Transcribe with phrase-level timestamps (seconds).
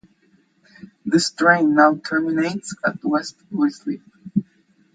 [1.05, 4.01] This train now terminates at West Ruislip.